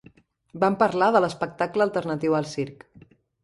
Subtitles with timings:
[0.63, 2.87] Vam parlar de l'espectacle alternatiu al circ.